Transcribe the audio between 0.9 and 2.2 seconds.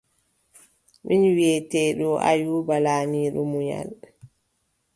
Min wiʼeteeɗo